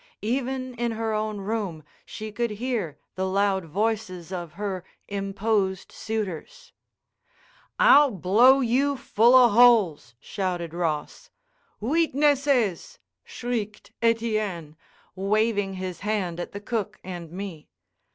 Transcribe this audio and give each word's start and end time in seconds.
Even 0.23 0.73
in 0.73 0.93
her 0.93 1.13
own 1.13 1.37
room 1.41 1.83
she 2.07 2.31
could 2.31 2.49
hear 2.57 2.97
the 3.13 3.27
loud 3.29 3.65
voices 3.65 4.31
of 4.31 4.53
her 4.53 4.83
imposed 5.07 5.91
suitors. 5.91 6.73
"I'll 7.77 8.09
blow 8.09 8.61
you 8.61 8.97
full 8.97 9.35
o' 9.35 9.49
holes!" 9.49 10.15
shouted 10.19 10.73
Ross. 10.73 11.29
"Witnesses," 11.79 12.97
shrieked 13.23 13.91
Etienne, 14.01 14.75
waving 15.15 15.75
his 15.75 15.99
hand 15.99 16.39
at 16.39 16.51
the 16.51 16.59
cook 16.61 16.99
and 17.03 17.31
me. 17.31 17.69